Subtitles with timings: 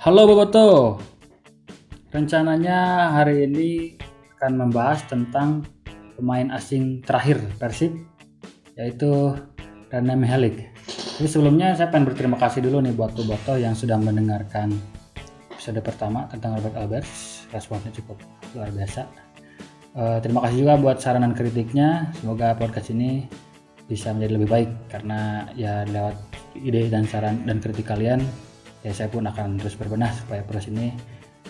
[0.00, 0.96] Halo Boboto.
[2.08, 4.00] Rencananya hari ini
[4.32, 5.68] akan membahas tentang
[6.16, 8.00] pemain asing terakhir Persib
[8.80, 9.36] yaitu
[9.92, 10.72] Rene Mihalik.
[11.20, 14.72] Jadi sebelumnya saya pengen berterima kasih dulu nih buat Boboto yang sudah mendengarkan
[15.52, 17.44] episode pertama tentang Robert Alberts.
[17.52, 18.16] Responnya cukup
[18.56, 19.04] luar biasa.
[20.00, 22.08] Uh, terima kasih juga buat saran dan kritiknya.
[22.16, 23.28] Semoga podcast ini
[23.84, 26.16] bisa menjadi lebih baik karena ya lewat
[26.56, 28.24] ide dan saran dan kritik kalian
[28.80, 30.92] ya saya pun akan terus berbenah supaya proses ini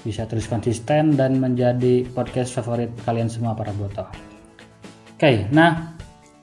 [0.00, 4.08] bisa terus konsisten dan menjadi podcast favorit kalian semua para boto.
[5.14, 5.94] Oke, nah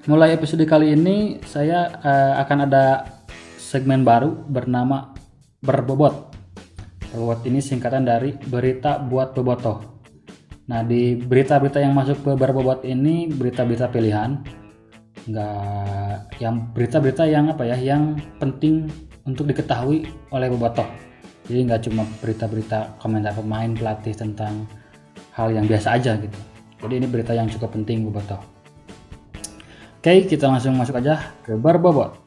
[0.06, 3.18] mulai episode kali ini saya uh, akan ada
[3.58, 5.12] segmen baru bernama
[5.60, 6.32] berbobot.
[7.10, 9.98] Berbobot ini singkatan dari berita buat boboto.
[10.68, 14.44] Nah di berita-berita yang masuk ke berbobot ini berita-berita pilihan
[15.28, 18.88] nggak yang berita-berita yang apa ya yang penting
[19.28, 20.88] untuk diketahui oleh bobotoh.
[21.48, 24.66] Jadi nggak cuma berita-berita komentar pemain pelatih tentang
[25.36, 26.40] hal yang biasa aja gitu.
[26.82, 28.40] Jadi ini berita yang cukup penting bobotoh.
[30.00, 32.27] Oke kita langsung masuk aja ke berbobot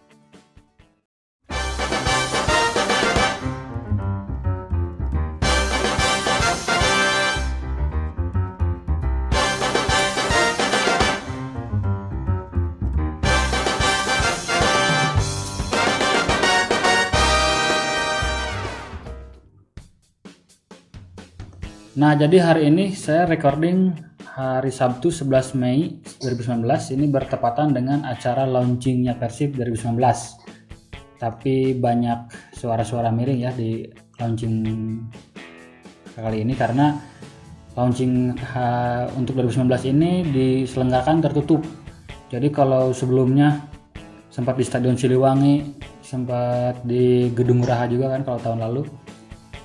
[22.11, 23.95] Nah, jadi hari ini saya recording
[24.35, 29.95] hari Sabtu 11 Mei 2019 ini bertepatan dengan acara launchingnya Persib 2019.
[31.23, 33.87] Tapi banyak suara-suara miring ya di
[34.19, 34.59] launching
[36.19, 36.99] kali ini karena
[37.79, 41.63] launching ha, untuk 2019 ini diselenggarakan tertutup.
[42.27, 43.71] Jadi kalau sebelumnya
[44.35, 48.83] sempat di Stadion Siliwangi, sempat di Gedung Raha juga kan kalau tahun lalu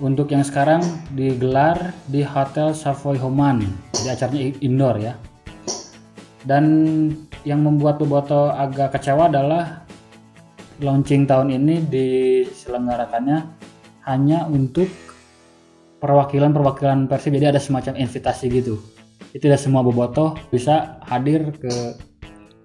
[0.04, 0.84] untuk yang sekarang
[1.16, 3.64] digelar di Hotel Savoy Homan,
[3.96, 5.14] di acaranya indoor ya.
[6.46, 6.66] Dan
[7.48, 9.86] yang membuat Boboto agak kecewa adalah
[10.84, 13.38] launching tahun ini diselenggarakannya
[14.06, 14.90] hanya untuk
[16.04, 18.78] perwakilan-perwakilan Persib jadi ada semacam invitasi gitu.
[19.32, 21.72] Itu tidak semua Boboto bisa hadir ke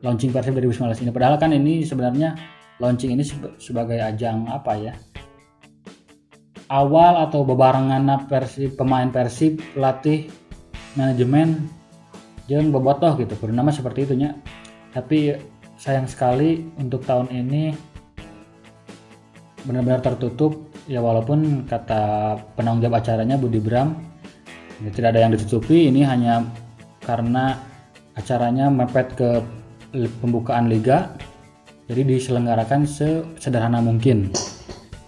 [0.02, 1.10] launching Persib 2019 ini.
[1.14, 2.34] Padahal kan ini sebenarnya
[2.82, 3.24] launching ini
[3.56, 4.92] sebagai ajang apa ya?
[6.70, 10.30] Awal atau bebarengan Persib pemain Persib pelatih
[10.94, 11.66] manajemen
[12.46, 13.34] jangan bobotoh gitu.
[13.36, 14.38] Bernama seperti itu nya
[14.94, 15.34] tapi
[15.74, 17.74] sayang sekali untuk tahun ini
[19.66, 20.70] benar-benar tertutup.
[20.90, 23.94] Ya walaupun kata penanggung jawab acaranya Budi Bram
[24.82, 25.86] ya, tidak ada yang ditutupi.
[25.90, 26.46] Ini hanya
[27.02, 27.58] karena
[28.18, 29.42] acaranya mepet ke
[30.22, 31.14] pembukaan liga
[31.90, 34.30] jadi diselenggarakan sesederhana mungkin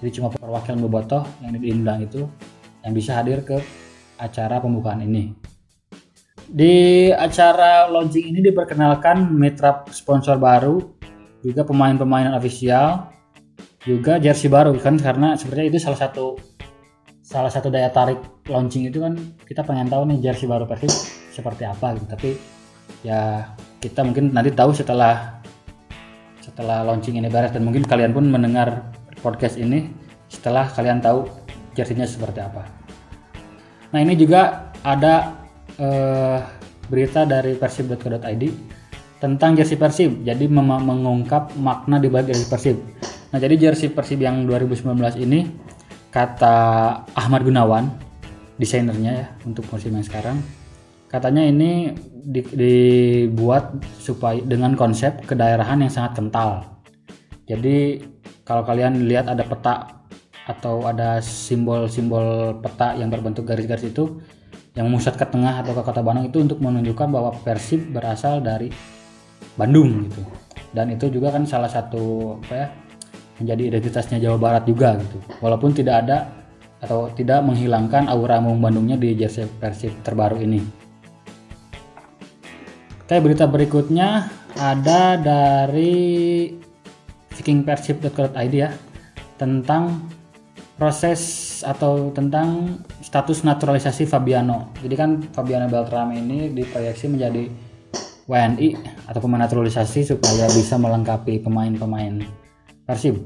[0.02, 2.26] jadi cuma perwakilan bobotoh yang diundang itu
[2.82, 3.62] yang bisa hadir ke
[4.18, 5.30] acara pembukaan ini.
[6.50, 10.82] Di acara launching ini diperkenalkan mitra sponsor baru
[11.38, 13.14] juga pemain-pemain ofisial
[13.86, 14.98] juga jersey baru kan?
[14.98, 16.34] Karena sepertinya itu salah satu
[17.22, 18.18] salah satu daya tarik
[18.50, 19.14] launching itu kan
[19.46, 20.90] kita pengen tahu nih jersey baru Persib
[21.30, 22.06] seperti apa gitu.
[22.10, 22.30] Tapi
[23.06, 25.38] ya kita mungkin nanti tahu setelah
[26.42, 28.90] setelah launching ini beres dan mungkin kalian pun mendengar
[29.22, 29.88] podcast ini
[30.26, 31.30] setelah kalian tahu
[31.78, 32.66] jersinya seperti apa.
[33.94, 35.46] Nah ini juga ada
[35.78, 36.38] uh,
[36.90, 38.44] berita dari persib.co.id
[39.22, 40.26] tentang jersey Persib.
[40.26, 42.76] Jadi mengungkap makna di balik jersey Persib.
[43.30, 45.46] Nah jadi jersey Persib yang 2019 ini
[46.10, 46.56] kata
[47.14, 47.88] Ahmad Gunawan
[48.60, 50.44] desainernya ya untuk musim yang sekarang
[51.08, 56.80] katanya ini di, dibuat supaya dengan konsep kedaerahan yang sangat kental.
[57.48, 58.00] Jadi
[58.42, 60.02] kalau kalian lihat ada peta
[60.42, 64.18] atau ada simbol-simbol peta yang berbentuk garis-garis itu
[64.74, 68.72] yang memusat ke tengah atau ke kota Bandung itu untuk menunjukkan bahwa Persib berasal dari
[69.54, 70.22] Bandung gitu.
[70.72, 72.66] Dan itu juga kan salah satu apa ya
[73.38, 75.20] menjadi identitasnya Jawa Barat juga gitu.
[75.44, 76.42] Walaupun tidak ada
[76.82, 80.64] atau tidak menghilangkan aura Mung Bandungnya di jersey Persib terbaru ini.
[83.04, 86.48] Oke, berita berikutnya ada dari
[87.34, 88.70] vikingpersib.co.id ya
[89.40, 90.08] tentang
[90.76, 91.20] proses
[91.62, 94.72] atau tentang status naturalisasi Fabiano.
[94.82, 97.46] Jadi kan Fabiano Beltrame ini diproyeksi menjadi
[98.26, 98.68] WNI
[99.10, 102.22] atau pemain naturalisasi supaya bisa melengkapi pemain-pemain
[102.86, 103.18] Persib.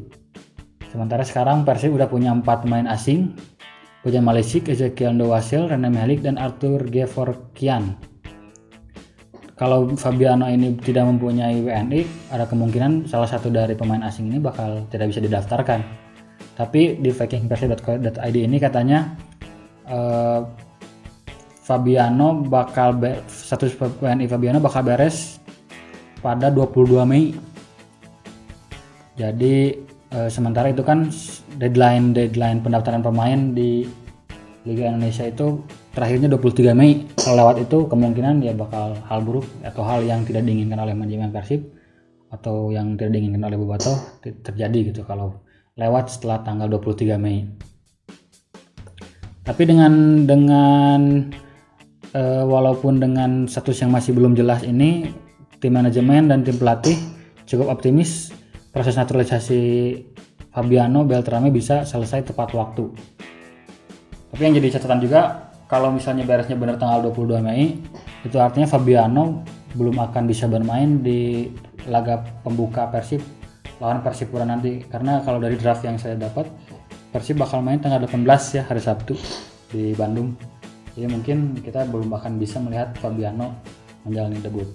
[0.88, 3.36] Sementara sekarang Persib udah punya empat pemain asing,
[4.00, 7.98] Pujan Malesik, Ezekiel Ndowasil, René Melik, dan Arthur Gevorkian
[9.56, 14.84] kalau Fabiano ini tidak mempunyai WNI, ada kemungkinan salah satu dari pemain asing ini bakal
[14.92, 15.80] tidak bisa didaftarkan.
[16.60, 19.16] Tapi di fakingpersib.co.id ini katanya
[19.88, 20.44] uh,
[21.64, 25.40] Fabiano bakal status WNI Fabiano bakal beres
[26.20, 27.32] pada 22 Mei.
[29.16, 29.72] Jadi
[30.12, 31.08] uh, sementara itu kan
[31.56, 33.88] deadline deadline pendaftaran pemain di
[34.68, 35.64] Liga Indonesia itu
[35.96, 37.08] terakhirnya 23 Mei.
[37.16, 41.72] Lewat itu kemungkinan ya bakal hal buruk atau hal yang tidak diinginkan oleh manajemen Persib
[42.28, 45.40] atau yang tidak diinginkan oleh Bobato terjadi gitu kalau
[45.80, 47.48] lewat setelah tanggal 23 Mei.
[49.40, 51.00] Tapi dengan dengan
[52.12, 55.08] uh, walaupun dengan status yang masih belum jelas ini
[55.62, 56.98] tim manajemen dan tim pelatih
[57.48, 58.34] cukup optimis
[58.74, 59.62] proses naturalisasi
[60.52, 62.92] Fabiano Beltrame bisa selesai tepat waktu.
[64.34, 67.82] Tapi yang jadi catatan juga kalau misalnya beresnya benar tanggal 22 Mei
[68.22, 69.42] itu artinya Fabiano
[69.74, 71.50] belum akan bisa bermain di
[71.90, 73.22] laga pembuka Persib
[73.82, 74.82] lawan Persipura nanti.
[74.86, 76.48] Karena kalau dari draft yang saya dapat
[77.10, 78.24] Persib bakal main tanggal 18
[78.56, 79.14] ya hari Sabtu
[79.72, 80.36] di Bandung.
[80.96, 83.60] Jadi mungkin kita belum akan bisa melihat Fabiano
[84.06, 84.68] menjalani debut.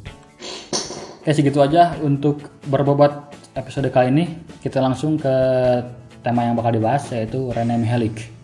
[1.22, 4.26] Oke segitu aja untuk berbobot episode kali ini.
[4.62, 5.34] Kita langsung ke
[6.22, 8.41] tema yang bakal dibahas yaitu Rene Mihalik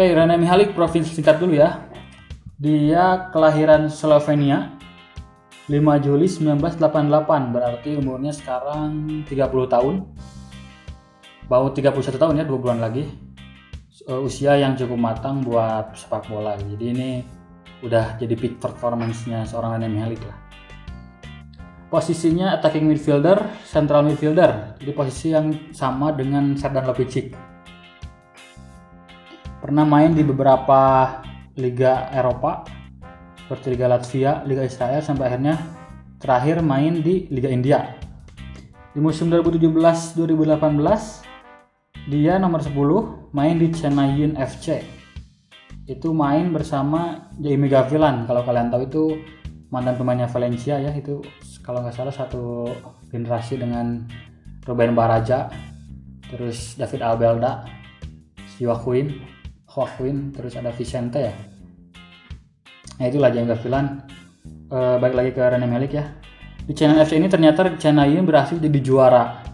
[0.00, 1.84] Oke, Rene Mihalik provinsi singkat dulu ya.
[2.56, 4.72] Dia kelahiran Slovenia
[5.68, 10.08] 5 Juli 1988, berarti umurnya sekarang 30 tahun.
[11.44, 13.12] Baru 31 tahun ya, 2 bulan lagi.
[14.08, 16.56] Uh, usia yang cukup matang buat sepak bola.
[16.56, 17.20] Jadi ini
[17.84, 20.40] udah jadi peak performance-nya seorang Rene Mihalik lah.
[21.92, 23.36] Posisinya attacking midfielder,
[23.68, 24.80] central midfielder.
[24.80, 27.49] Jadi posisi yang sama dengan Serdan Lopicic
[29.60, 31.20] pernah main di beberapa
[31.60, 32.64] liga Eropa
[33.44, 35.58] seperti Liga Latvia, Liga Israel sampai akhirnya
[36.22, 37.98] terakhir main di Liga India.
[38.94, 44.86] Di musim 2017-2018 dia nomor 10 main di Chennai FC.
[45.84, 49.18] Itu main bersama Jamie Gavilan kalau kalian tahu itu
[49.70, 51.18] mantan pemainnya Valencia ya itu
[51.62, 52.70] kalau nggak salah satu
[53.10, 54.06] generasi dengan
[54.62, 55.50] Ruben Baraja
[56.30, 57.66] terus David Albelda
[58.58, 59.39] Joaquin
[59.70, 61.34] Joaquin terus ada Vicente ya.
[62.98, 64.02] Nah itulah James Gavilan
[64.66, 66.04] e, balik lagi ke Rene Melik ya.
[66.66, 69.46] Di channel FC ini ternyata channel ini berhasil jadi juara.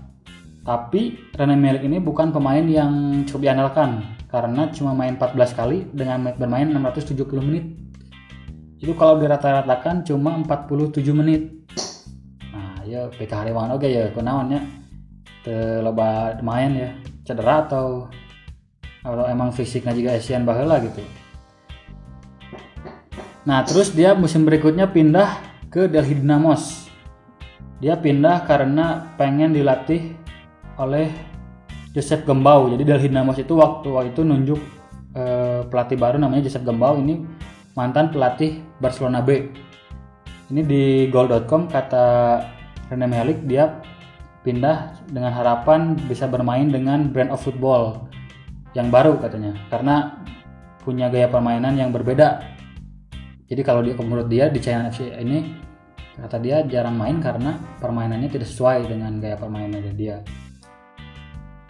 [0.65, 6.33] Tapi Rene Melik ini bukan pemain yang cukup diandalkan karena cuma main 14 kali dengan
[6.35, 7.65] bermain 670 menit.
[8.81, 11.69] Itu kalau dirata-ratakan cuma 47 menit.
[12.51, 14.61] Nah ya PK Hariwangan oke ya kenawannya
[15.45, 16.91] terloba main ya.
[17.23, 18.11] Cedera atau
[19.07, 20.99] kalau emang fisiknya juga Asian bahula gitu.
[23.47, 25.39] Nah terus dia musim berikutnya pindah
[25.71, 26.91] ke Delhi Dynamos.
[27.79, 30.11] Dia pindah karena pengen dilatih
[30.75, 31.15] oleh
[31.95, 32.67] Joseph Gembau.
[32.75, 34.59] Jadi Delhi Dynamos itu waktu waktu itu nunjuk
[35.15, 36.99] eh, pelatih baru namanya Joseph Gembau.
[36.99, 37.23] Ini
[37.79, 39.55] mantan pelatih Barcelona B.
[40.51, 42.43] Ini di goal.com kata
[42.91, 43.79] Rene Melik dia
[44.43, 48.06] pindah dengan harapan bisa bermain dengan brand of football
[48.77, 49.57] yang baru katanya.
[49.73, 50.21] Karena
[50.85, 52.45] punya gaya permainan yang berbeda.
[53.49, 55.65] Jadi kalau dia menurut dia di China FC ini
[56.17, 60.21] kata dia jarang main karena permainannya tidak sesuai dengan gaya permainan dia.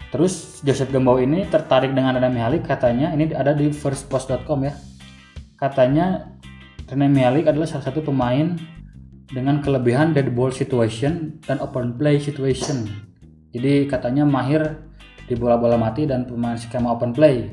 [0.07, 4.73] Terus Joseph Gembau ini tertarik dengan Rene Mihalik katanya ini ada di firstpost.com ya.
[5.59, 6.31] Katanya
[6.87, 8.55] Rene Mihalik adalah salah satu pemain
[9.27, 12.87] dengan kelebihan dead ball situation dan open play situation.
[13.51, 14.86] Jadi katanya mahir
[15.27, 17.51] di bola-bola mati dan pemain skema open play.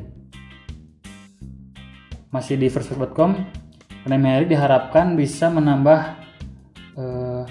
[2.30, 3.30] Masih di firstfoot.com,
[4.06, 6.00] Premier diharapkan bisa menambah
[6.94, 7.42] uh,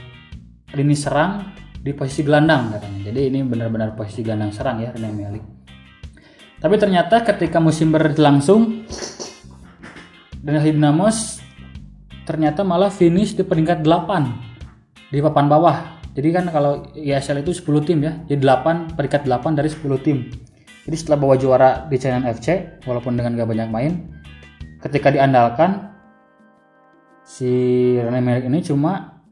[0.75, 1.51] lini serang
[1.83, 3.11] di posisi gelandang katanya.
[3.11, 5.49] Jadi ini benar-benar posisi gelandang serang ya Premier League.
[6.63, 8.87] Tapi ternyata ketika musim berlangsung
[10.39, 11.43] dan Dinamos
[12.23, 17.89] ternyata malah finish di peringkat 8 di papan bawah jadi kan kalau ISL itu 10
[17.89, 20.29] tim ya, jadi 8 peringkat 8 dari 10 tim.
[20.85, 23.91] Jadi setelah bawa juara di China FC, walaupun dengan gak banyak main,
[24.77, 25.89] ketika diandalkan
[27.25, 27.49] si
[27.97, 29.23] Rene Merrick ini cuma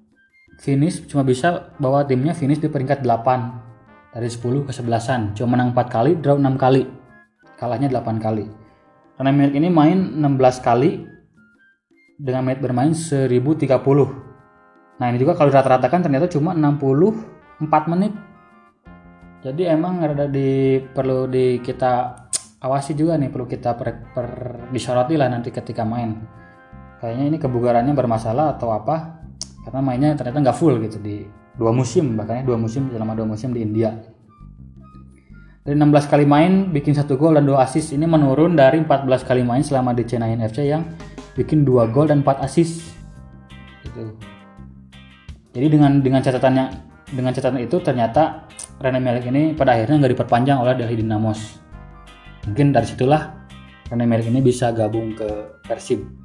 [0.57, 5.37] finish cuma bisa bawa timnya finish di peringkat 8 dari 10 ke 11an.
[5.37, 6.89] Cuma menang 4 kali, draw 6 kali.
[7.61, 8.49] Kalahnya 8 kali.
[9.21, 11.05] Rene Merrick ini main 16 kali
[12.17, 14.30] dengan menit bermain 1030
[15.01, 18.13] nah ini juga kalau rata-ratakan ternyata cuma 64 menit.
[19.41, 22.13] Jadi emang ada di perlu di kita
[22.61, 24.27] awasi juga nih perlu kita per, per
[24.69, 26.21] disoroti lah nanti ketika main.
[27.01, 29.25] Kayaknya ini kebugarannya bermasalah atau apa?
[29.65, 31.25] Karena mainnya ternyata nggak full gitu di
[31.57, 33.97] dua musim bahkan dua musim selama dua musim di India.
[35.61, 39.45] Dari 16 kali main bikin satu gol dan dua assist ini menurun dari 14 kali
[39.45, 40.85] main selama di Chennai FC yang
[41.37, 42.81] bikin dua gol dan 4 assist.
[43.85, 44.40] Gitu
[45.51, 46.65] jadi dengan dengan catatannya
[47.11, 48.47] dengan catatan itu ternyata
[48.79, 51.59] Rene Melik ini pada akhirnya nggak diperpanjang oleh Delhi Dynamos.
[52.47, 53.35] Mungkin dari situlah
[53.91, 56.20] Rene Melik ini bisa gabung ke Persib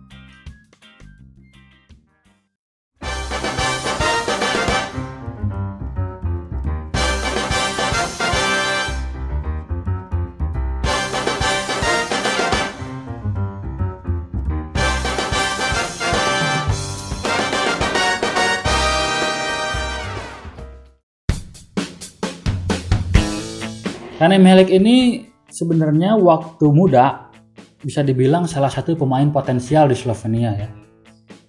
[24.27, 27.31] Rane Melik ini sebenarnya waktu muda
[27.79, 30.67] bisa dibilang salah satu pemain potensial di Slovenia ya.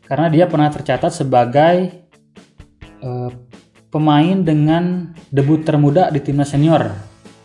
[0.05, 2.05] Karena dia pernah tercatat sebagai
[3.01, 3.33] uh,
[3.89, 6.93] pemain dengan debut termuda di timnas senior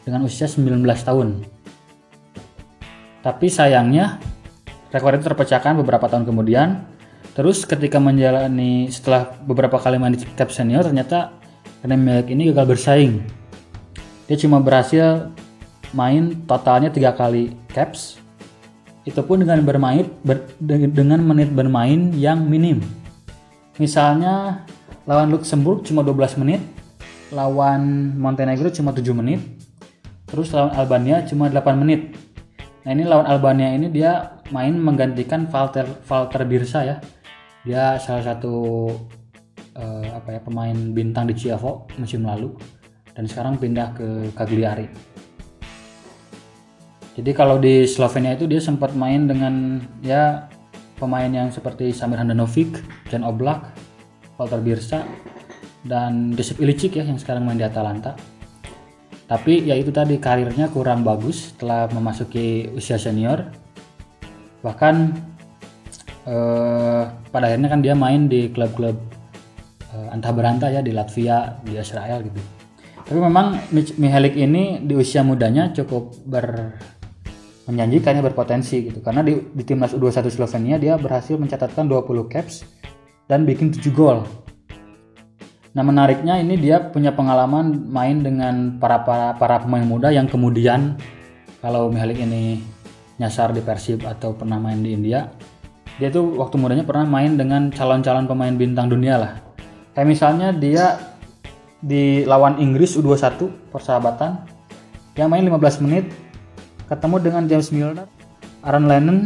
[0.05, 1.41] dengan usia 19 tahun.
[3.25, 4.21] Tapi sayangnya
[4.93, 6.93] rekor itu terpecahkan beberapa tahun kemudian.
[7.33, 11.33] Terus ketika menjalani setelah beberapa kali main di cap senior ternyata
[11.81, 13.42] Rene Melik ini gagal bersaing
[14.33, 15.29] dia cuma berhasil
[15.93, 18.17] main totalnya tiga kali caps.
[19.05, 22.81] Itu pun dengan bermain ber, dengan menit bermain yang minim.
[23.77, 24.65] Misalnya
[25.05, 26.65] lawan Luxembourg cuma 12 menit
[27.29, 29.45] lawan Montenegro cuma 7 menit
[30.25, 32.17] terus lawan Albania cuma 8 menit.
[32.89, 36.97] Nah ini lawan Albania ini dia main menggantikan Walter Walter Birsa ya.
[37.69, 38.55] Dia salah satu
[39.77, 42.81] uh, apa ya pemain bintang di Chievo musim lalu
[43.12, 44.88] dan sekarang pindah ke Cagliari.
[47.12, 50.49] Jadi kalau di Slovenia itu dia sempat main dengan ya
[50.97, 52.81] pemain yang seperti Samir Handanovic,
[53.12, 53.69] Jan Oblak,
[54.40, 55.04] Walter Birsa,
[55.85, 58.16] dan Josep Ilicic ya yang sekarang main di Atalanta.
[59.28, 63.45] Tapi ya itu tadi karirnya kurang bagus setelah memasuki usia senior.
[64.64, 64.95] Bahkan
[66.33, 68.97] eh, pada akhirnya kan dia main di klub-klub
[69.92, 72.62] eh, antah berantah ya di Latvia, di Israel gitu.
[73.03, 76.79] Tapi memang Mihalik ini di usia mudanya cukup ber
[77.63, 82.67] menjanjikan ya berpotensi gitu karena di, di timnas U21 Slovenia dia berhasil mencatatkan 20 caps
[83.31, 84.27] dan bikin 7 gol.
[85.73, 90.99] Nah menariknya ini dia punya pengalaman main dengan para para, para pemain muda yang kemudian
[91.63, 92.61] kalau Mihalik ini
[93.23, 95.31] nyasar di Persib atau pernah main di India
[96.03, 99.33] dia tuh waktu mudanya pernah main dengan calon-calon pemain bintang dunia lah
[99.95, 101.12] kayak misalnya dia
[101.83, 104.47] di lawan Inggris U21 persahabatan.
[105.12, 106.07] Yang main 15 menit
[106.89, 108.09] ketemu dengan James Milner,
[108.65, 109.19] Aaron Lennon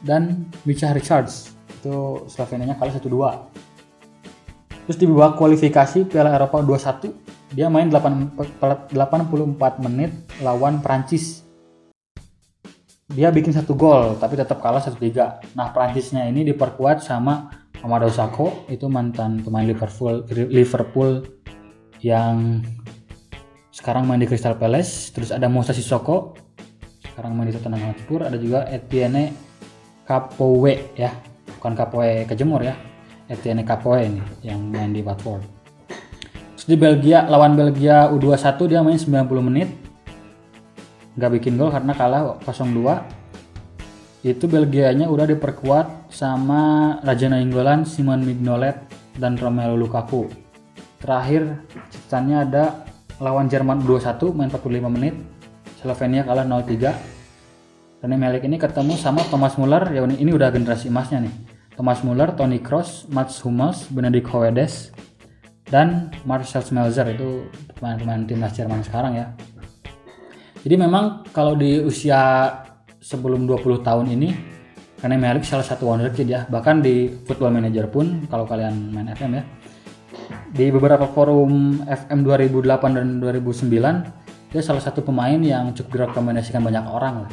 [0.00, 1.52] dan Micha Richards.
[1.76, 3.66] Itu Slovenia kalah 1-2
[4.86, 7.10] terus di babak kualifikasi Piala Eropa 21
[7.58, 8.38] dia main 8,
[8.94, 8.94] 84
[9.82, 11.42] menit lawan Prancis
[13.10, 18.66] dia bikin satu gol tapi tetap kalah 1-3 nah Prancisnya ini diperkuat sama Amadou Sakho
[18.70, 21.26] itu mantan pemain Liverpool Liverpool
[22.00, 22.60] yang
[23.72, 26.36] sekarang main di Crystal Palace terus ada Musa Sissoko.
[27.04, 29.32] Sekarang main di Tottenham Hotspur ada juga Etienne
[30.08, 31.12] Capoue ya.
[31.60, 32.76] Bukan Capoue kejemur ya.
[33.28, 35.44] Etienne Capoue ini yang main di Watford.
[36.56, 39.68] Terus di Belgia lawan Belgia U21 dia main 90 menit.
[41.16, 48.74] Nggak bikin gol karena kalah 0-2 itu Belgianya udah diperkuat sama Raja Nainggolan, Simon Mignolet
[49.16, 50.45] dan Romelu Lukaku
[51.06, 52.64] Terakhir catatannya ada
[53.22, 55.14] lawan Jerman 2-1 main 45 menit.
[55.78, 58.02] Slovenia kalah 0-3.
[58.02, 61.34] René Melik ini ketemu sama Thomas Muller, ya ini udah generasi emasnya nih.
[61.78, 64.90] Thomas Muller, Toni Kroos, Mats Hummels, Benedikt Hoedes,
[65.70, 67.46] dan Marcel Schmelzer itu
[67.78, 69.26] pemain-pemain timnas Jerman sekarang ya.
[70.66, 72.50] Jadi memang kalau di usia
[72.98, 74.28] sebelum 20 tahun ini
[74.98, 76.44] René Melik salah satu wonderkid ya.
[76.50, 79.44] Bahkan di Football Manager pun kalau kalian main FM ya,
[80.56, 86.80] di beberapa forum FM 2008 dan 2009 dia salah satu pemain yang cukup direkomendasikan banyak
[86.88, 87.32] orang lah.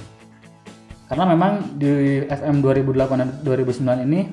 [1.08, 4.27] Karena memang di FM 2008 dan 2009 ini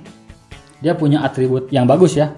[0.83, 2.35] dia punya atribut yang bagus ya.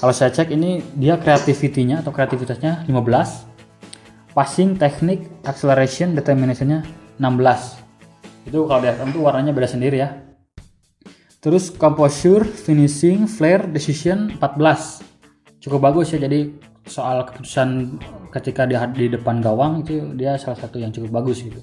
[0.00, 4.32] Kalau saya cek ini dia kreativitinya atau kreativitasnya 15.
[4.32, 6.88] Passing, teknik, acceleration, determinationnya
[7.20, 8.48] 16.
[8.48, 10.32] Itu kalau di FM tuh warnanya beda sendiri ya.
[11.42, 15.11] terus composure finishing flare decision 14
[15.62, 16.18] cukup bagus ya.
[16.18, 16.50] Jadi
[16.82, 18.02] soal keputusan
[18.34, 21.62] ketika dia di depan gawang itu dia salah satu yang cukup bagus gitu.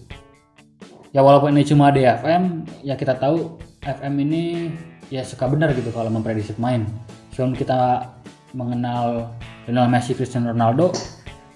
[1.12, 4.72] Ya walaupun ini cuma di FM ya kita tahu FM ini
[5.12, 6.86] ya suka benar gitu kalau memprediksi pemain.
[7.36, 8.08] Sebelum kita
[8.56, 9.36] mengenal
[9.68, 10.94] Lionel Messi Cristiano Ronaldo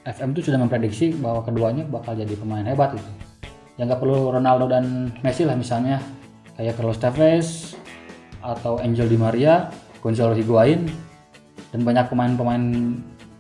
[0.04, 3.12] FM itu sudah memprediksi bahwa keduanya bakal jadi pemain hebat gitu.
[3.80, 6.04] Ya nggak perlu Ronaldo dan Messi lah misalnya.
[6.54, 7.48] Kayak Carlos Tevez
[8.38, 9.74] atau Angel Di Maria
[10.06, 10.86] Gonzalo Higuain
[11.74, 12.64] dan banyak pemain-pemain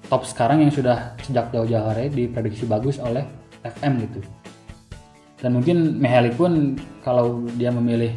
[0.09, 3.23] top sekarang yang sudah sejak jauh-jauh hari diprediksi bagus oleh
[3.61, 4.19] FM gitu.
[5.37, 6.73] Dan mungkin Mihalik pun
[7.05, 8.11] kalau dia memilih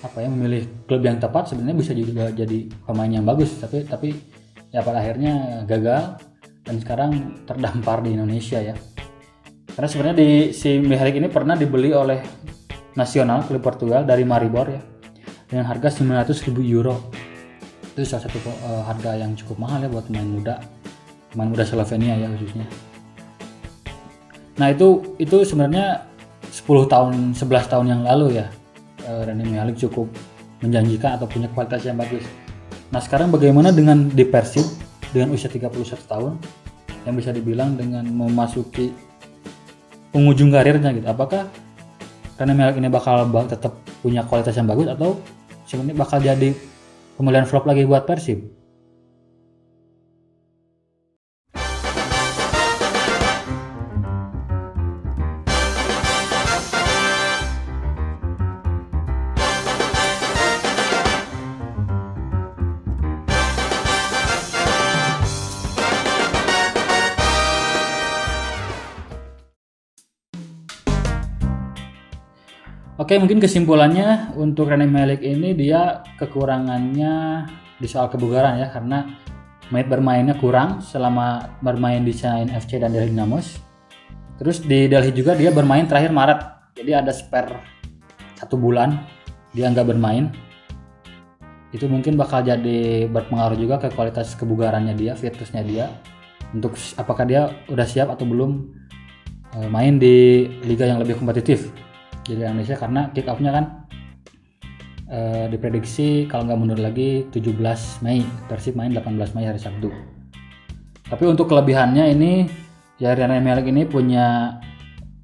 [0.00, 3.60] apa ya memilih klub yang tepat sebenarnya bisa juga jadi pemain yang bagus.
[3.60, 4.16] Tapi tapi
[4.72, 6.16] ya pada akhirnya gagal
[6.64, 7.10] dan sekarang
[7.44, 8.74] terdampar di Indonesia ya.
[9.76, 12.24] Karena sebenarnya di si Mihalik ini pernah dibeli oleh
[12.96, 14.80] nasional klub Portugal dari Maribor ya
[15.46, 17.12] dengan harga 900 ribu euro
[17.96, 20.54] itu salah satu uh, harga yang cukup mahal ya buat pemain muda
[21.32, 22.68] pemain muda Slovenia ya khususnya
[24.60, 26.04] nah itu itu sebenarnya
[26.52, 28.52] 10 tahun 11 tahun yang lalu ya
[29.08, 30.08] uh, Rani Mihalik cukup
[30.64, 32.24] menjanjikan atau punya kualitas yang bagus.
[32.88, 34.64] Nah sekarang bagaimana dengan di Persib
[35.12, 35.72] dengan usia 31
[36.08, 36.32] tahun
[37.06, 38.90] yang bisa dibilang dengan memasuki
[40.10, 41.06] penghujung karirnya gitu.
[41.06, 41.46] Apakah
[42.36, 45.20] Rani Mihalik ini bakal tetap punya kualitas yang bagus atau
[45.68, 46.50] sebenarnya bakal jadi
[47.16, 48.44] pemilihan flop lagi buat Persib?
[73.06, 77.46] Oke, mungkin kesimpulannya untuk Rene Malik ini dia kekurangannya
[77.78, 79.06] di soal kebugaran ya karena
[79.70, 83.62] menit bermainnya kurang selama bermain di China FC dan Delhi Dynamos.
[84.42, 87.54] Terus di Delhi juga dia bermain terakhir Maret, jadi ada spare
[88.34, 88.98] satu bulan
[89.54, 90.34] dia nggak bermain.
[91.70, 95.94] Itu mungkin bakal jadi berpengaruh juga ke kualitas kebugarannya dia, fitnessnya dia.
[96.50, 98.66] Untuk apakah dia udah siap atau belum
[99.62, 101.85] eh, main di liga yang lebih kompetitif
[102.26, 103.64] di Indonesia karena kick off-nya kan
[105.06, 105.20] e,
[105.54, 108.26] diprediksi kalau nggak mundur lagi 17 Mei.
[108.50, 109.88] Persib main 18 Mei hari Sabtu.
[111.06, 112.50] Tapi untuk kelebihannya ini
[112.98, 114.58] ya Rian Malik ini punya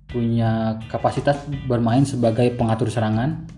[0.07, 3.51] punya kapasitas bermain sebagai pengatur serangan.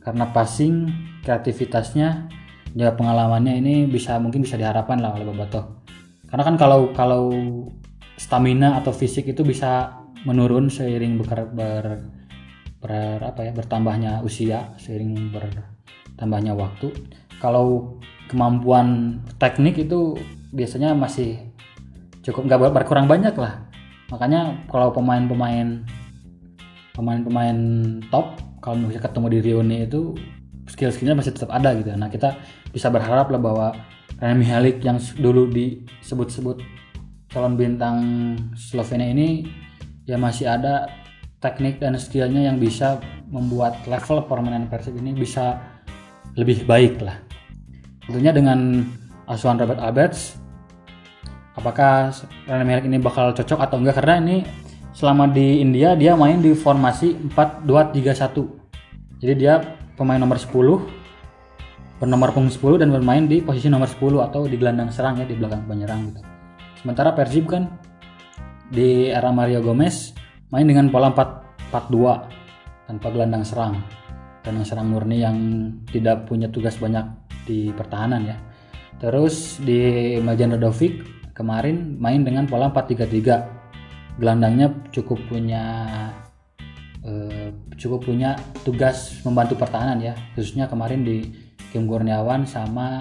[0.00, 0.88] Karena passing
[1.20, 2.32] kreativitasnya
[2.72, 5.80] ya pengalamannya ini bisa mungkin bisa diharapkan lah oleh Bobotoh
[6.30, 7.24] karena kan kalau kalau
[8.14, 11.84] stamina atau fisik itu bisa menurun seiring ber, ber
[12.80, 16.92] ber, apa ya bertambahnya usia seiring bertambahnya waktu.
[17.40, 20.16] Kalau kemampuan teknik itu
[20.52, 21.40] biasanya masih
[22.24, 23.68] cukup nggak berkurang banyak lah.
[24.10, 25.86] Makanya kalau pemain-pemain
[26.92, 27.58] pemain-pemain
[28.10, 30.12] top kalau misalnya ketemu di Rioni itu
[30.68, 31.94] skill-skillnya masih tetap ada gitu.
[31.96, 32.36] Nah kita
[32.70, 33.68] bisa berharap lah bahwa
[34.20, 36.60] Rani Mihalik yang dulu disebut-sebut
[37.30, 37.98] calon bintang
[38.58, 39.46] Slovenia ini
[40.04, 40.90] ya masih ada
[41.40, 43.00] teknik dan skillnya yang bisa
[43.32, 45.56] membuat level permainan Persib ini bisa
[46.36, 47.16] lebih baik lah.
[48.04, 48.84] Tentunya dengan
[49.24, 50.36] asuhan Robert Alberts,
[51.56, 52.12] apakah
[52.44, 54.36] Rene Merrick ini bakal cocok atau enggak karena ini
[54.92, 59.24] selama di India dia main di formasi 4-2-3-1.
[59.24, 59.64] Jadi dia
[59.96, 61.00] pemain nomor 10
[62.00, 65.36] bernomor punggung 10 dan bermain di posisi nomor 10 atau di gelandang serang ya di
[65.36, 66.20] belakang penyerang gitu.
[66.80, 67.68] Sementara Persib kan
[68.72, 70.16] di era Mario Gomez
[70.50, 73.74] main dengan pola 4-4-2 tanpa gelandang serang.
[74.42, 75.36] Gelandang serang murni yang
[75.90, 77.06] tidak punya tugas banyak
[77.46, 78.36] di pertahanan ya.
[79.00, 81.00] Terus di Majan Radovic
[81.32, 85.62] kemarin main dengan pola 4-3-3 gelandangnya cukup punya
[87.06, 88.36] eh, cukup punya
[88.66, 90.14] tugas membantu pertahanan ya.
[90.34, 91.30] Khususnya kemarin di
[91.70, 93.00] Kim Kurniawan sama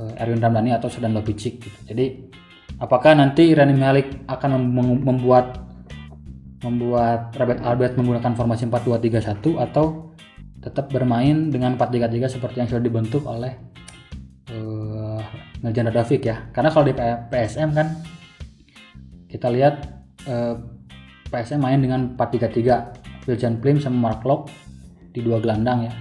[0.00, 1.78] eh, Erwin Ramdhani atau Sedan Lopicic gitu.
[1.84, 2.32] jadi
[2.80, 4.72] apakah nanti Rani Malik akan
[5.04, 5.63] membuat
[6.64, 10.16] membuat Robert Albert menggunakan formasi 4-2-3-1 atau
[10.64, 13.52] tetap bermain dengan 4-3-3 seperti yang sudah dibentuk oleh
[14.48, 15.20] uh,
[15.60, 16.48] Nurjan Radavik ya.
[16.56, 18.00] Karena kalau di PSM kan
[19.28, 19.84] kita lihat
[20.24, 20.56] uh, eh,
[21.28, 24.48] PSM main dengan 4-3-3 Wiljan Plim sama Mark Locke
[25.12, 25.92] di dua gelandang ya.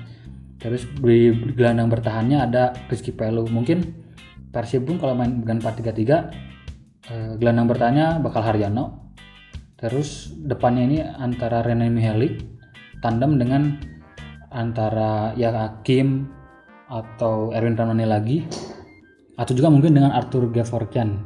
[0.63, 3.43] Terus di gelandang bertahannya ada Rizky Pelu.
[3.51, 3.83] Mungkin
[4.53, 9.02] Persib pun kalau main dengan 4-3-3 uh, gelandang bertahannya bakal Haryono
[9.83, 12.39] Terus depannya ini antara René Mihelik
[13.03, 13.75] tandem dengan
[14.47, 15.51] antara ya
[15.83, 16.31] Kim
[16.87, 18.47] atau Erwin Ramani lagi
[19.35, 21.19] atau juga mungkin dengan Arthur Gevorkian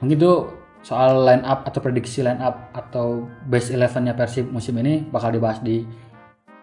[0.00, 0.32] mungkin itu
[0.80, 5.60] soal line up atau prediksi line up atau base elevennya Persib musim ini bakal dibahas
[5.60, 5.84] di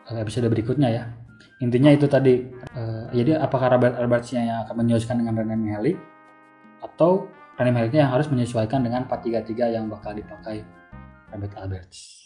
[0.09, 1.05] eh, episode berikutnya ya.
[1.61, 2.41] Intinya itu tadi
[2.73, 6.01] uh, jadi apakah Robert Albertsnya yang akan menyesuaikan dengan Renan Mihelik
[6.81, 7.29] atau
[7.61, 10.65] Renan Miheliknya yang harus menyesuaikan dengan 4-3-3 yang bakal dipakai
[11.31, 12.21] Robert Alberts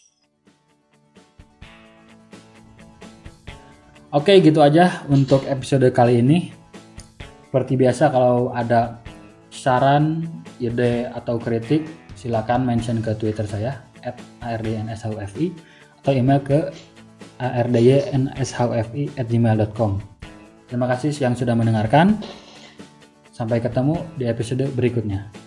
[4.15, 6.47] Oke gitu aja untuk episode kali ini.
[7.51, 9.03] Seperti biasa kalau ada
[9.51, 10.23] saran,
[10.55, 11.83] ide atau kritik
[12.15, 13.83] silakan mention ke Twitter saya
[14.39, 15.51] @ardnshfi
[15.99, 16.71] atau email ke
[17.43, 19.91] ardynshfi@gmail.com.
[20.71, 22.15] Terima kasih yang sudah mendengarkan.
[23.35, 25.44] Sampai ketemu di episode berikutnya.